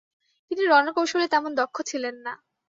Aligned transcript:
তিনি 0.51 0.63
রণকৌশলে 0.65 1.25
তেমন 1.27 1.51
দক্ষ 1.55 1.75
ছিলেন 1.89 2.15
না। 2.25 2.33